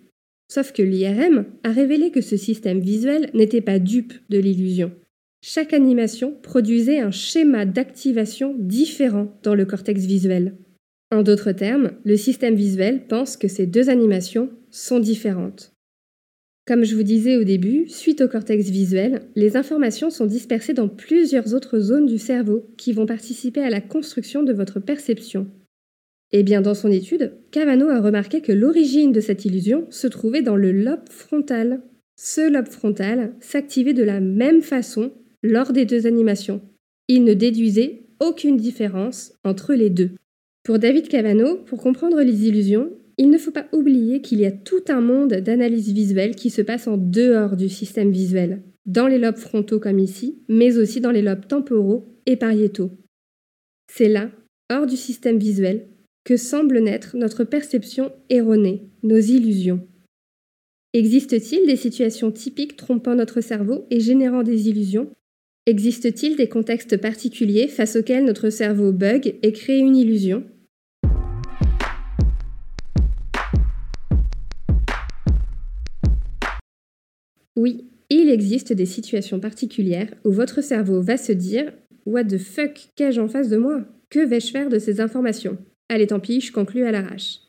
Sauf 0.50 0.74
que 0.74 0.84
l'IRM 0.84 1.46
a 1.63 1.72
révélé 1.72 2.12
que 2.12 2.22
ce 2.22 2.36
système 2.36 2.82
visuel 2.82 3.30
n'était 3.34 3.62
pas 3.62 3.80
dupe 3.80 4.13
de 4.30 4.39
l'illusion. 4.39 4.92
Chaque 5.42 5.74
animation 5.74 6.36
produisait 6.44 7.00
un 7.00 7.12
schéma 7.12 7.66
d'activation 7.66 8.54
différent 8.60 9.39
dans 9.44 9.56
le 9.56 9.66
cortex 9.66 10.06
visuel. 10.06 10.58
En 11.11 11.23
d'autres 11.23 11.53
termes, 11.53 11.91
le 12.03 12.17
système 12.17 12.55
visuel 12.55 13.07
pense 13.07 13.37
que 13.37 13.47
ces 13.47 13.65
deux 13.65 13.89
animations 13.89 14.49
sont 14.71 14.99
différentes. 14.99 15.71
Comme 16.65 16.83
je 16.83 16.95
vous 16.95 17.03
disais 17.03 17.37
au 17.37 17.45
début, 17.45 17.87
suite 17.87 18.19
au 18.19 18.27
cortex 18.27 18.69
visuel, 18.69 19.21
les 19.35 19.55
informations 19.55 20.09
sont 20.09 20.25
dispersées 20.25 20.73
dans 20.73 20.89
plusieurs 20.89 21.53
autres 21.53 21.79
zones 21.79 22.07
du 22.07 22.17
cerveau 22.17 22.65
qui 22.75 22.91
vont 22.91 23.05
participer 23.05 23.61
à 23.61 23.69
la 23.69 23.79
construction 23.79 24.43
de 24.43 24.51
votre 24.51 24.81
perception. 24.81 25.47
Et 26.33 26.39
eh 26.39 26.43
bien 26.43 26.59
dans 26.59 26.73
son 26.73 26.91
étude, 26.91 27.37
Cavano 27.51 27.87
a 27.87 28.01
remarqué 28.01 28.41
que 28.41 28.51
l'origine 28.51 29.13
de 29.13 29.21
cette 29.21 29.45
illusion 29.45 29.87
se 29.89 30.07
trouvait 30.07 30.41
dans 30.41 30.57
le 30.57 30.73
lobe 30.73 31.07
frontal. 31.09 31.81
Ce 32.17 32.51
lobe 32.51 32.67
frontal 32.67 33.33
s'activait 33.39 33.93
de 33.93 34.03
la 34.03 34.19
même 34.19 34.61
façon 34.61 35.13
lors 35.41 35.71
des 35.71 35.85
deux 35.85 36.05
animations. 36.05 36.59
Il 37.07 37.23
ne 37.23 37.33
déduisait 37.33 38.07
aucune 38.19 38.57
différence 38.57 39.31
entre 39.45 39.73
les 39.73 39.89
deux. 39.89 40.11
Pour 40.67 40.79
David 40.79 41.07
Cavano, 41.07 41.55
pour 41.59 41.81
comprendre 41.81 42.21
les 42.21 42.45
illusions, 42.45 42.91
il 43.17 43.29
ne 43.29 43.38
faut 43.38 43.51
pas 43.51 43.69
oublier 43.71 44.19
qu'il 44.19 44.41
y 44.41 44.45
a 44.45 44.51
tout 44.51 44.83
un 44.89 45.00
monde 45.00 45.36
d'analyse 45.36 45.93
visuelle 45.93 46.36
qui 46.36 46.50
se 46.50 46.62
passe 46.62 46.89
en 46.89 46.97
dehors 46.97 47.55
du 47.55 47.69
système 47.69 48.12
visuel, 48.12 48.63
dans 48.86 49.07
les 49.07 49.17
lobes 49.17 49.38
frontaux 49.38 49.79
comme 49.79 49.97
ici, 49.97 50.43
mais 50.50 50.77
aussi 50.77 51.00
dans 51.00 51.12
les 51.12 51.21
lobes 51.21 51.47
temporaux 51.47 52.13
et 52.25 52.36
pariétaux. 52.36 52.91
C'est 53.89 54.09
là, 54.09 54.29
hors 54.69 54.88
du 54.88 54.97
système 54.97 55.38
visuel, 55.38 55.88
que 56.25 56.36
semble 56.36 56.79
naître 56.79 57.15
notre 57.15 57.45
perception 57.45 58.12
erronée, 58.29 58.89
nos 59.03 59.19
illusions. 59.19 59.88
Existe-t-il 60.91 61.65
des 61.65 61.77
situations 61.77 62.33
typiques 62.33 62.75
trompant 62.75 63.15
notre 63.15 63.39
cerveau 63.39 63.86
et 63.89 64.01
générant 64.01 64.43
des 64.43 64.67
illusions? 64.67 65.09
Existe-t-il 65.65 66.36
des 66.36 66.50
contextes 66.50 66.97
particuliers 66.97 67.69
face 67.69 67.95
auxquels 67.95 68.25
notre 68.25 68.50
cerveau 68.50 68.91
bug 68.91 69.33
et 69.41 69.53
crée 69.53 69.79
une 69.79 69.95
illusion? 69.95 70.43
Oui, 77.57 77.85
il 78.11 78.29
existe 78.29 78.71
des 78.71 78.85
situations 78.85 79.39
particulières 79.39 80.13
où 80.23 80.31
votre 80.31 80.61
cerveau 80.61 81.01
va 81.01 81.17
se 81.17 81.31
dire 81.31 81.73
What 82.05 82.25
the 82.25 82.37
fuck, 82.37 82.89
qu'ai-je 82.95 83.19
en 83.19 83.27
face 83.27 83.49
de 83.49 83.57
moi? 83.57 83.83
Que 84.11 84.23
vais-je 84.23 84.51
faire 84.51 84.69
de 84.69 84.77
ces 84.77 85.01
informations? 85.01 85.57
Allez, 85.89 86.05
tant 86.05 86.19
pis, 86.19 86.39
je 86.39 86.51
conclus 86.51 86.83
à 86.83 86.91
l'arrache. 86.91 87.39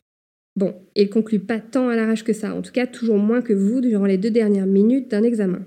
Bon, 0.55 0.73
il 0.95 1.11
conclut 1.11 1.39
pas 1.39 1.59
tant 1.59 1.89
à 1.89 1.95
l'arrache 1.95 2.23
que 2.23 2.33
ça, 2.33 2.55
en 2.55 2.63
tout 2.63 2.71
cas 2.71 2.87
toujours 2.87 3.19
moins 3.19 3.43
que 3.43 3.53
vous 3.53 3.81
durant 3.81 4.07
les 4.07 4.17
deux 4.17 4.31
dernières 4.31 4.65
minutes 4.65 5.11
d'un 5.11 5.21
examen. 5.21 5.63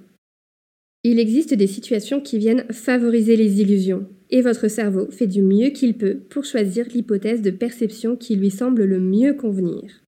Il 1.05 1.21
existe 1.21 1.55
des 1.55 1.69
situations 1.69 2.21
qui 2.21 2.39
viennent 2.39 2.67
favoriser 2.71 3.37
les 3.37 3.61
illusions, 3.61 4.09
et 4.29 4.43
votre 4.43 4.67
cerveau 4.67 5.09
fait 5.13 5.29
du 5.29 5.43
mieux 5.43 5.69
qu'il 5.69 5.97
peut 5.97 6.17
pour 6.17 6.45
choisir 6.45 6.89
l'hypothèse 6.89 7.43
de 7.43 7.51
perception 7.53 8.17
qui 8.17 8.35
lui 8.35 8.51
semble 8.51 8.85
le 8.85 8.99
mieux 8.99 9.35
convenir. 9.35 10.03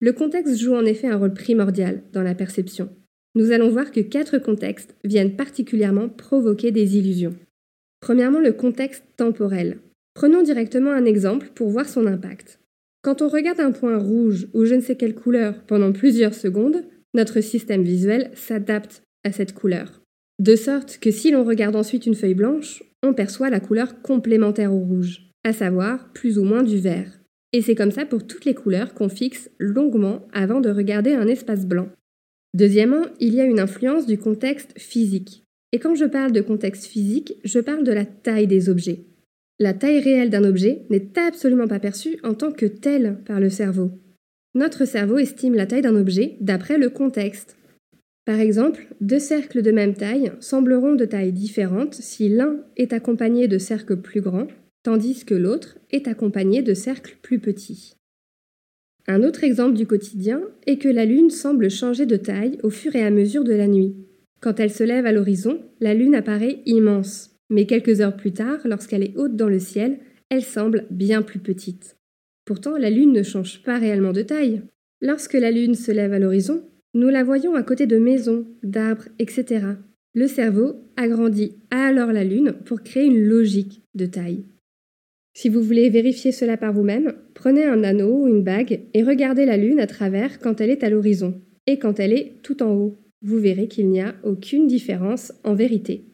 Le 0.00 0.12
contexte 0.12 0.58
joue 0.58 0.74
en 0.74 0.84
effet 0.84 1.08
un 1.08 1.16
rôle 1.16 1.32
primordial 1.32 2.02
dans 2.12 2.22
la 2.22 2.34
perception. 2.34 2.90
Nous 3.34 3.52
allons 3.52 3.70
voir 3.70 3.90
que 3.90 4.00
quatre 4.00 4.38
contextes 4.38 4.94
viennent 5.04 5.36
particulièrement 5.36 6.08
provoquer 6.08 6.70
des 6.70 6.96
illusions. 6.96 7.34
Premièrement, 8.00 8.40
le 8.40 8.52
contexte 8.52 9.04
temporel. 9.16 9.78
Prenons 10.14 10.42
directement 10.42 10.90
un 10.90 11.04
exemple 11.04 11.50
pour 11.54 11.70
voir 11.70 11.88
son 11.88 12.06
impact. 12.06 12.58
Quand 13.02 13.22
on 13.22 13.28
regarde 13.28 13.60
un 13.60 13.72
point 13.72 13.98
rouge 13.98 14.48
ou 14.54 14.64
je 14.64 14.74
ne 14.74 14.80
sais 14.80 14.96
quelle 14.96 15.14
couleur 15.14 15.62
pendant 15.66 15.92
plusieurs 15.92 16.34
secondes, 16.34 16.84
notre 17.14 17.40
système 17.40 17.82
visuel 17.82 18.30
s'adapte 18.34 19.02
à 19.24 19.32
cette 19.32 19.54
couleur. 19.54 20.02
De 20.38 20.56
sorte 20.56 20.98
que 20.98 21.10
si 21.10 21.30
l'on 21.30 21.44
regarde 21.44 21.76
ensuite 21.76 22.06
une 22.06 22.14
feuille 22.14 22.34
blanche, 22.34 22.82
on 23.02 23.14
perçoit 23.14 23.50
la 23.50 23.60
couleur 23.60 24.02
complémentaire 24.02 24.72
au 24.72 24.78
rouge, 24.78 25.30
à 25.44 25.52
savoir 25.52 26.12
plus 26.12 26.38
ou 26.38 26.44
moins 26.44 26.62
du 26.62 26.78
vert. 26.78 27.18
Et 27.52 27.62
c'est 27.62 27.74
comme 27.74 27.92
ça 27.92 28.04
pour 28.04 28.26
toutes 28.26 28.44
les 28.44 28.54
couleurs 28.54 28.94
qu'on 28.94 29.08
fixe 29.08 29.50
longuement 29.58 30.28
avant 30.32 30.60
de 30.60 30.70
regarder 30.70 31.12
un 31.12 31.26
espace 31.26 31.66
blanc. 31.66 31.88
Deuxièmement, 32.58 33.04
il 33.20 33.34
y 33.34 33.40
a 33.40 33.44
une 33.44 33.60
influence 33.60 34.04
du 34.04 34.18
contexte 34.18 34.76
physique. 34.76 35.44
Et 35.70 35.78
quand 35.78 35.94
je 35.94 36.06
parle 36.06 36.32
de 36.32 36.40
contexte 36.40 36.86
physique, 36.86 37.36
je 37.44 37.60
parle 37.60 37.84
de 37.84 37.92
la 37.92 38.04
taille 38.04 38.48
des 38.48 38.68
objets. 38.68 39.04
La 39.60 39.74
taille 39.74 40.00
réelle 40.00 40.28
d'un 40.28 40.42
objet 40.42 40.82
n'est 40.90 41.16
absolument 41.16 41.68
pas 41.68 41.78
perçue 41.78 42.18
en 42.24 42.34
tant 42.34 42.50
que 42.50 42.66
telle 42.66 43.18
par 43.24 43.38
le 43.38 43.48
cerveau. 43.48 43.92
Notre 44.56 44.86
cerveau 44.86 45.18
estime 45.18 45.54
la 45.54 45.66
taille 45.66 45.82
d'un 45.82 45.94
objet 45.94 46.36
d'après 46.40 46.78
le 46.78 46.90
contexte. 46.90 47.56
Par 48.24 48.40
exemple, 48.40 48.88
deux 49.00 49.20
cercles 49.20 49.62
de 49.62 49.70
même 49.70 49.94
taille 49.94 50.32
sembleront 50.40 50.96
de 50.96 51.04
taille 51.04 51.32
différente 51.32 51.94
si 51.94 52.28
l'un 52.28 52.56
est 52.76 52.92
accompagné 52.92 53.46
de 53.46 53.58
cercles 53.58 53.98
plus 53.98 54.20
grands, 54.20 54.48
tandis 54.82 55.24
que 55.24 55.34
l'autre 55.36 55.78
est 55.92 56.08
accompagné 56.08 56.62
de 56.62 56.74
cercles 56.74 57.18
plus 57.22 57.38
petits. 57.38 57.94
Un 59.10 59.22
autre 59.22 59.42
exemple 59.42 59.74
du 59.74 59.86
quotidien 59.86 60.42
est 60.66 60.76
que 60.76 60.88
la 60.88 61.06
Lune 61.06 61.30
semble 61.30 61.70
changer 61.70 62.04
de 62.04 62.16
taille 62.16 62.58
au 62.62 62.68
fur 62.68 62.94
et 62.94 63.02
à 63.02 63.10
mesure 63.10 63.42
de 63.42 63.54
la 63.54 63.66
nuit. 63.66 63.96
Quand 64.42 64.60
elle 64.60 64.70
se 64.70 64.84
lève 64.84 65.06
à 65.06 65.12
l'horizon, 65.12 65.62
la 65.80 65.94
Lune 65.94 66.14
apparaît 66.14 66.60
immense, 66.66 67.34
mais 67.48 67.64
quelques 67.64 68.02
heures 68.02 68.16
plus 68.18 68.32
tard, 68.32 68.58
lorsqu'elle 68.66 69.02
est 69.02 69.16
haute 69.16 69.34
dans 69.34 69.48
le 69.48 69.58
ciel, 69.58 69.98
elle 70.28 70.42
semble 70.42 70.84
bien 70.90 71.22
plus 71.22 71.38
petite. 71.38 71.96
Pourtant, 72.44 72.76
la 72.76 72.90
Lune 72.90 73.12
ne 73.12 73.22
change 73.22 73.62
pas 73.62 73.78
réellement 73.78 74.12
de 74.12 74.20
taille. 74.20 74.60
Lorsque 75.00 75.34
la 75.34 75.50
Lune 75.50 75.74
se 75.74 75.90
lève 75.90 76.12
à 76.12 76.18
l'horizon, 76.18 76.62
nous 76.92 77.08
la 77.08 77.24
voyons 77.24 77.54
à 77.54 77.62
côté 77.62 77.86
de 77.86 77.96
maisons, 77.96 78.46
d'arbres, 78.62 79.08
etc. 79.18 79.64
Le 80.14 80.26
cerveau 80.26 80.84
agrandit 80.96 81.54
alors 81.70 82.12
la 82.12 82.24
Lune 82.24 82.52
pour 82.66 82.82
créer 82.82 83.06
une 83.06 83.24
logique 83.24 83.82
de 83.94 84.04
taille. 84.04 84.44
Si 85.38 85.48
vous 85.48 85.62
voulez 85.62 85.88
vérifier 85.88 86.32
cela 86.32 86.56
par 86.56 86.72
vous-même, 86.72 87.14
prenez 87.32 87.62
un 87.62 87.84
anneau 87.84 88.24
ou 88.24 88.26
une 88.26 88.42
bague 88.42 88.80
et 88.92 89.04
regardez 89.04 89.46
la 89.46 89.56
Lune 89.56 89.78
à 89.78 89.86
travers 89.86 90.40
quand 90.40 90.60
elle 90.60 90.70
est 90.70 90.82
à 90.82 90.90
l'horizon 90.90 91.40
et 91.68 91.78
quand 91.78 92.00
elle 92.00 92.12
est 92.12 92.42
tout 92.42 92.60
en 92.60 92.74
haut. 92.74 92.98
Vous 93.22 93.38
verrez 93.38 93.68
qu'il 93.68 93.88
n'y 93.88 94.00
a 94.00 94.16
aucune 94.24 94.66
différence 94.66 95.32
en 95.44 95.54
vérité. 95.54 96.06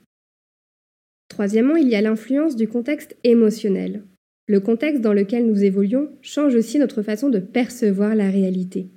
Troisièmement, 1.30 1.76
il 1.76 1.88
y 1.88 1.94
a 1.94 2.02
l'influence 2.02 2.54
du 2.54 2.68
contexte 2.68 3.16
émotionnel. 3.24 4.02
Le 4.46 4.60
contexte 4.60 5.00
dans 5.00 5.14
lequel 5.14 5.46
nous 5.46 5.64
évoluons 5.64 6.10
change 6.20 6.54
aussi 6.54 6.78
notre 6.78 7.00
façon 7.00 7.30
de 7.30 7.38
percevoir 7.38 8.14
la 8.14 8.28
réalité. 8.28 8.90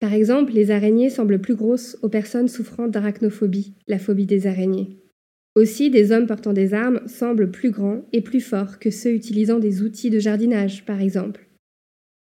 Par 0.00 0.14
exemple, 0.14 0.52
les 0.52 0.72
araignées 0.72 1.10
semblent 1.10 1.40
plus 1.40 1.54
grosses 1.54 1.96
aux 2.02 2.08
personnes 2.08 2.48
souffrant 2.48 2.88
d'arachnophobie, 2.88 3.74
la 3.86 4.00
phobie 4.00 4.26
des 4.26 4.48
araignées. 4.48 4.98
Aussi, 5.56 5.90
des 5.90 6.12
hommes 6.12 6.26
portant 6.26 6.52
des 6.52 6.74
armes 6.74 7.00
semblent 7.06 7.50
plus 7.50 7.70
grands 7.70 8.04
et 8.12 8.20
plus 8.20 8.40
forts 8.40 8.78
que 8.78 8.90
ceux 8.90 9.12
utilisant 9.12 9.58
des 9.58 9.82
outils 9.82 10.10
de 10.10 10.20
jardinage, 10.20 10.84
par 10.84 11.00
exemple. 11.00 11.48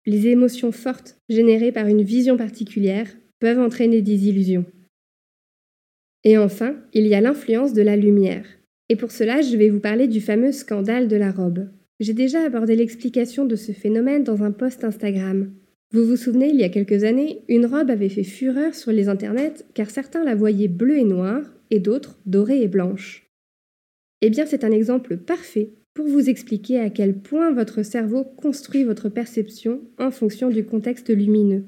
Les 0.07 0.29
émotions 0.29 0.73
fortes 0.73 1.19
générées 1.29 1.73
par 1.73 1.87
une 1.87 2.03
vision 2.03 2.37
particulière 2.37 3.09
peuvent 3.41 3.59
entraîner 3.59 4.01
des 4.01 4.29
illusions. 4.29 4.65
Et 6.25 6.39
enfin, 6.39 6.77
il 6.93 7.07
y 7.07 7.15
a 7.15 7.21
l'influence 7.21 7.73
de 7.73 7.83
la 7.83 7.97
lumière. 7.97 8.47
Et 8.89 8.97
pour 8.97 9.11
cela, 9.11 9.41
je 9.41 9.57
vais 9.57 9.71
vous 9.71 9.81
parler 9.81 10.07
du 10.07 10.21
fameux 10.21 10.53
scandale 10.53 11.09
de 11.09 11.17
la 11.17 11.33
robe. 11.33 11.69
J'ai 11.99 12.13
déjà 12.13 12.43
abordé 12.45 12.77
l'explication 12.77 13.45
de 13.45 13.57
ce 13.57 13.73
phénomène 13.73 14.25
dans 14.25 14.43
un 14.43 14.53
post 14.53 14.85
Instagram. 14.85 15.53
Vous 15.93 16.05
vous 16.05 16.17
souvenez, 16.17 16.49
il 16.49 16.57
y 16.57 16.65
a 16.65 16.69
quelques 16.69 17.05
années, 17.05 17.43
une 17.49 17.67
robe 17.67 17.91
avait 17.91 18.09
fait 18.09 18.25
fureur 18.25 18.75
sur 18.75 18.93
les 18.93 19.09
internets 19.09 19.65
car 19.75 19.91
certains 19.91 20.25
la 20.25 20.35
voyaient 20.35 20.69
bleue 20.69 20.99
et 20.99 21.05
noire 21.05 21.43
et 21.71 21.81
d'autres 21.81 22.19
dorées 22.27 22.63
et 22.63 22.69
blanches. 22.69 23.31
Eh 24.21 24.31
bien, 24.31 24.47
c'est 24.47 24.65
un 24.65 24.71
exemple 24.71 25.17
parfait 25.17 25.73
pour 25.95 26.07
vous 26.07 26.29
expliquer 26.29 26.79
à 26.79 26.91
quel 26.91 27.19
point 27.19 27.53
votre 27.53 27.83
cerveau 27.83 28.25
construit 28.25 28.85
votre 28.85 29.09
perception 29.09 29.83
en 29.99 30.11
fonction 30.11 30.49
du 30.51 30.65
contexte 30.65 31.11
lumineux. 31.11 31.65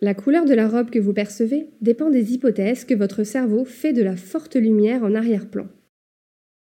La 0.00 0.14
couleur 0.14 0.44
de 0.44 0.54
la 0.54 0.68
robe 0.68 0.90
que 0.90 0.98
vous 0.98 1.12
percevez 1.12 1.70
dépend 1.80 2.10
des 2.10 2.34
hypothèses 2.34 2.84
que 2.84 2.94
votre 2.94 3.24
cerveau 3.24 3.64
fait 3.64 3.92
de 3.92 4.02
la 4.02 4.16
forte 4.16 4.56
lumière 4.56 5.02
en 5.02 5.14
arrière-plan. 5.14 5.68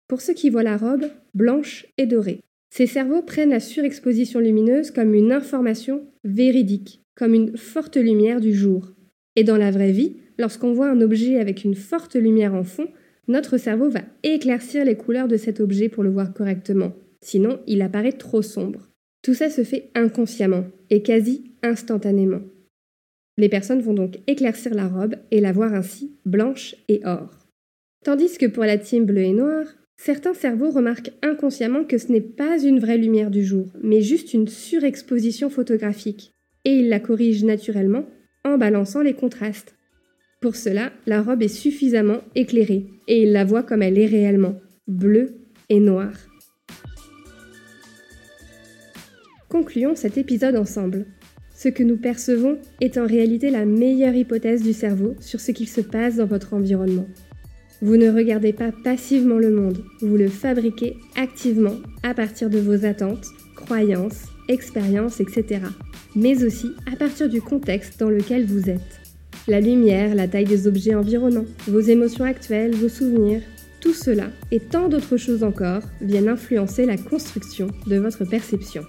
Pour 0.08 0.22
ceux 0.22 0.34
qui 0.34 0.50
voient 0.50 0.64
la 0.64 0.78
robe 0.78 1.06
blanche 1.34 1.86
et 1.98 2.06
dorée, 2.06 2.42
ces 2.70 2.88
cerveaux 2.88 3.22
prennent 3.22 3.52
la 3.52 3.60
surexposition 3.60 4.40
lumineuse 4.40 4.92
comme 4.92 5.14
une 5.14 5.32
information 5.32 6.08
véridique, 6.24 7.04
comme 7.16 7.34
une 7.34 7.58
forte 7.58 7.98
lumière 7.98 8.42
du 8.42 8.54
jour. 8.54 8.94
Et 9.36 9.44
dans 9.44 9.58
la 9.58 9.72
vraie 9.72 9.92
vie, 9.92 10.18
lorsqu'on 10.40 10.74
voit 10.74 10.90
un 10.90 11.02
objet 11.02 11.38
avec 11.38 11.64
une 11.64 11.76
forte 11.76 12.16
lumière 12.16 12.56
en 12.56 12.64
fond, 12.64 12.88
notre 13.28 13.58
cerveau 13.58 13.90
va 13.90 14.02
éclaircir 14.24 14.86
les 14.86 14.96
couleurs 14.96 15.28
de 15.28 15.38
cet 15.38 15.60
objet 15.60 15.90
pour 15.90 16.02
le 16.02 16.10
voir 16.10 16.34
correctement. 16.34 16.94
Sinon, 17.22 17.60
il 17.68 17.84
apparaît 17.84 18.14
trop 18.14 18.42
sombre. 18.42 18.90
Tout 19.22 19.36
ça 19.36 19.50
se 19.50 19.64
fait 19.64 19.92
inconsciemment 19.94 20.66
et 20.90 21.04
quasi 21.04 21.52
instantanément. 21.62 22.42
Les 23.38 23.50
personnes 23.50 23.82
vont 23.82 23.94
donc 23.94 24.20
éclaircir 24.28 24.74
la 24.74 24.88
robe 24.88 25.16
et 25.30 25.42
la 25.42 25.52
voir 25.52 25.74
ainsi 25.74 26.18
blanche 26.26 26.76
et 26.88 27.02
or. 27.06 27.48
Tandis 28.04 28.38
que 28.38 28.46
pour 28.46 28.64
la 28.64 28.78
team 28.78 29.06
bleu 29.06 29.22
et 29.22 29.34
noir, 29.34 29.66
certains 29.98 30.34
cerveaux 30.34 30.72
remarquent 30.72 31.12
inconsciemment 31.22 31.84
que 31.84 31.98
ce 31.98 32.12
n'est 32.12 32.22
pas 32.22 32.58
une 32.64 32.80
vraie 32.80 32.98
lumière 32.98 33.30
du 33.30 33.44
jour, 33.44 33.68
mais 33.84 34.02
juste 34.02 34.34
une 34.34 34.48
surexposition 34.48 35.50
photographique, 35.50 36.32
et 36.64 36.72
ils 36.72 36.90
la 36.90 37.02
corrigent 37.02 37.46
naturellement 37.46 38.06
en 38.46 38.58
balançant 38.58 39.02
les 39.02 39.14
contrastes. 39.14 39.76
Pour 40.42 40.56
cela, 40.56 40.94
la 41.06 41.22
robe 41.22 41.44
est 41.44 41.50
suffisamment 41.50 42.22
éclairée 42.34 42.86
et 43.10 43.24
il 43.24 43.34
la 43.34 43.44
voit 43.44 43.62
comme 43.62 43.82
elle 43.82 43.98
est 43.98 44.06
réellement, 44.06 44.56
bleue 44.88 45.36
et 45.68 45.82
noire. 45.82 46.14
Concluons 49.50 49.96
cet 49.96 50.18
épisode 50.18 50.56
ensemble. 50.56 51.08
Ce 51.54 51.68
que 51.68 51.84
nous 51.84 51.98
percevons 51.98 52.58
est 52.80 52.98
en 52.98 53.06
réalité 53.06 53.50
la 53.50 53.66
meilleure 53.66 54.16
hypothèse 54.16 54.64
du 54.64 54.72
cerveau 54.72 55.14
sur 55.20 55.42
ce 55.42 55.52
qu'il 55.52 55.68
se 55.68 55.82
passe 55.82 56.16
dans 56.16 56.26
votre 56.26 56.54
environnement. 56.54 57.08
Vous 57.82 57.98
ne 57.98 58.10
regardez 58.10 58.54
pas 58.54 58.72
passivement 58.72 59.40
le 59.40 59.52
monde, 59.52 59.84
vous 60.00 60.16
le 60.16 60.30
fabriquez 60.30 60.96
activement 61.18 61.76
à 62.04 62.14
partir 62.14 62.50
de 62.50 62.60
vos 62.60 62.86
attentes, 62.86 63.26
croyances, 63.58 64.24
expériences, 64.48 65.20
etc. 65.20 65.64
Mais 66.16 66.46
aussi 66.46 66.72
à 66.90 66.96
partir 66.96 67.28
du 67.28 67.42
contexte 67.42 68.00
dans 68.00 68.10
lequel 68.10 68.46
vous 68.46 68.70
êtes. 68.70 69.09
La 69.50 69.60
lumière, 69.60 70.14
la 70.14 70.28
taille 70.28 70.46
des 70.46 70.68
objets 70.68 70.94
environnants, 70.94 71.48
vos 71.68 71.80
émotions 71.80 72.24
actuelles, 72.24 72.76
vos 72.76 72.88
souvenirs, 72.88 73.42
tout 73.80 73.96
cela 73.96 74.30
et 74.52 74.60
tant 74.60 74.90
d'autres 74.90 75.18
choses 75.18 75.44
encore 75.44 75.82
viennent 76.02 76.28
influencer 76.28 76.86
la 76.86 76.98
construction 76.98 77.66
de 77.88 77.98
votre 77.98 78.26
perception. 78.26 78.84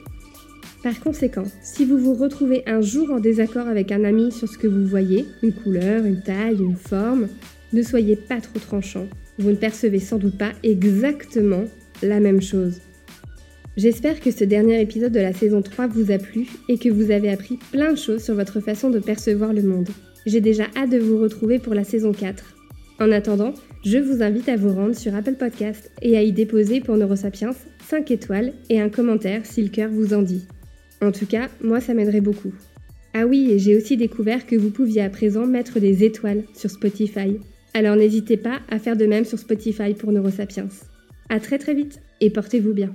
Par 0.83 1.01
conséquent, 1.01 1.45
si 1.63 1.87
vous 1.87 1.97
vous 1.97 2.13
retrouvez 2.13 2.63
un 2.67 2.83
jour 2.83 3.11
en 3.11 3.21
désaccord 3.21 3.69
avec 3.69 3.91
un 3.91 4.05
ami 4.05 4.33
sur 4.33 4.49
ce 4.49 4.59
que 4.59 4.67
vous 4.67 4.85
voyez, 4.85 5.25
une 5.43 5.55
couleur, 5.55 6.05
une 6.05 6.21
taille, 6.21 6.59
une 6.61 6.77
forme, 6.77 7.29
ne 7.73 7.83
soyez 7.83 8.17
pas 8.17 8.43
trop 8.43 8.59
tranchant. 8.59 9.07
Vous 9.39 9.49
ne 9.49 9.57
percevez 9.57 9.99
sans 9.99 10.19
doute 10.19 10.37
pas 10.37 10.53
exactement 10.63 11.65
la 12.03 12.21
même 12.21 12.43
chose. 12.43 12.81
J'espère 13.79 14.21
que 14.21 14.31
ce 14.31 14.45
dernier 14.45 14.79
épisode 14.83 15.13
de 15.13 15.21
la 15.21 15.33
saison 15.33 15.63
3 15.63 15.87
vous 15.87 16.11
a 16.11 16.19
plu 16.19 16.49
et 16.69 16.77
que 16.77 16.91
vous 16.91 17.11
avez 17.11 17.31
appris 17.31 17.59
plein 17.73 17.93
de 17.93 17.99
choses 17.99 18.23
sur 18.23 18.35
votre 18.35 18.61
façon 18.61 18.91
de 18.91 18.99
percevoir 18.99 19.55
le 19.55 19.63
monde. 19.63 19.89
J'ai 20.27 20.41
déjà 20.41 20.65
hâte 20.77 20.91
de 20.91 20.99
vous 20.99 21.19
retrouver 21.19 21.59
pour 21.59 21.75
la 21.75 21.85
saison 21.85 22.13
4. 22.13 22.57
En 23.01 23.11
attendant, 23.11 23.55
je 23.85 23.97
vous 23.97 24.23
invite 24.23 24.49
à 24.51 24.57
vous 24.57 24.75
rendre 24.75 24.95
sur 24.95 25.15
Apple 25.15 25.35
Podcast 25.35 25.91
et 26.03 26.19
à 26.19 26.23
y 26.23 26.33
déposer 26.33 26.81
pour 26.81 26.97
Neurosapiens 26.99 27.53
5 27.89 28.11
étoiles 28.11 28.53
et 28.69 28.81
un 28.81 28.91
commentaire 28.91 29.47
si 29.47 29.63
le 29.63 29.71
cœur 29.71 29.91
vous 29.91 30.13
en 30.13 30.21
dit. 30.21 30.45
En 31.01 31.11
tout 31.11 31.25
cas, 31.25 31.49
moi 31.63 31.81
ça 31.81 31.95
m'aiderait 31.95 32.21
beaucoup. 32.21 32.53
Ah 33.15 33.27
oui, 33.27 33.55
j'ai 33.57 33.75
aussi 33.75 33.97
découvert 33.97 34.47
que 34.47 34.55
vous 34.55 34.71
pouviez 34.71 35.03
à 35.03 35.09
présent 35.09 35.47
mettre 35.47 35.81
des 35.81 36.05
étoiles 36.05 36.45
sur 36.55 36.71
Spotify. 36.71 37.39
Alors 37.73 37.97
n'hésitez 37.97 38.37
pas 38.37 38.61
à 38.69 38.79
faire 38.79 38.97
de 38.97 39.07
même 39.07 39.25
sur 39.25 39.39
Spotify 39.39 39.95
pour 39.95 40.13
Neurosapiens. 40.13 40.69
À 41.31 41.41
très 41.41 41.59
très 41.59 41.73
vite 41.73 42.01
et 42.21 42.29
portez-vous 42.29 42.75
bien. 42.75 42.95